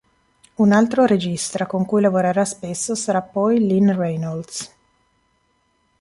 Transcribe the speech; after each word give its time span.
Un 0.55 0.71
altro 0.71 1.05
regista 1.05 1.67
con 1.67 1.85
cui 1.85 2.01
lavorerà 2.01 2.43
spesso, 2.43 2.95
sarà 2.95 3.21
poi 3.21 3.59
Lynn 3.59 3.91
Reynolds. 3.95 4.75